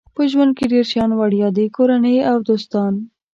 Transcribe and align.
په 0.15 0.21
ژوند 0.31 0.51
کې 0.57 0.65
ډېر 0.73 0.85
شیان 0.91 1.11
وړیا 1.15 1.47
دي 1.57 1.65
کورنۍ 1.75 2.17
او 2.31 2.37
دوستان. 2.49 2.93